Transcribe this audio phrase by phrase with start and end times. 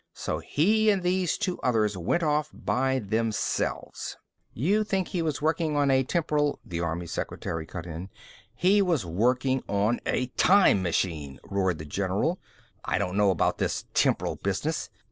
[0.15, 4.17] So he and these two others went off by themselves"
[4.65, 8.09] "You think he was working on a temporal" the army secretary cut in.
[8.55, 12.39] "He was working on a time machine," roared the general.
[12.83, 14.89] "I don't know about this 'temporal' business.